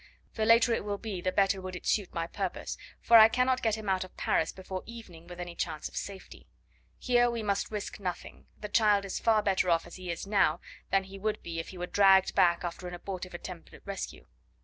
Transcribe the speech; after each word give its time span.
The 0.33 0.45
later 0.47 0.73
it 0.73 0.83
will 0.83 0.97
be 0.97 1.21
the 1.21 1.31
better 1.31 1.61
would 1.61 1.75
it 1.75 1.85
suit 1.85 2.11
my 2.11 2.25
purpose, 2.25 2.75
for 2.99 3.17
I 3.17 3.29
cannot 3.29 3.61
get 3.61 3.75
him 3.75 3.87
out 3.87 4.03
of 4.03 4.17
Paris 4.17 4.51
before 4.51 4.81
evening 4.87 5.27
with 5.27 5.39
any 5.39 5.53
chance 5.53 5.87
of 5.87 5.95
safety. 5.95 6.47
Here 6.97 7.29
we 7.29 7.43
must 7.43 7.69
risk 7.69 7.99
nothing; 7.99 8.47
the 8.59 8.67
child 8.67 9.05
is 9.05 9.19
far 9.19 9.43
better 9.43 9.69
off 9.69 9.85
as 9.85 9.97
he 9.97 10.09
is 10.09 10.25
now 10.25 10.59
than 10.89 11.03
he 11.03 11.19
would 11.19 11.43
be 11.43 11.59
if 11.59 11.69
he 11.69 11.77
were 11.77 11.85
dragged 11.85 12.33
back 12.33 12.63
after 12.63 12.87
an 12.87 12.95
abortive 12.95 13.35
attempt 13.35 13.71
at 13.75 13.85
rescue. 13.85 14.25